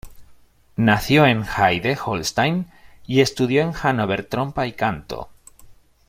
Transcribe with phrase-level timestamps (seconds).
[0.77, 2.65] Nació en Heide, Holstein
[3.05, 5.29] y estudió en Hannover trompa y canto.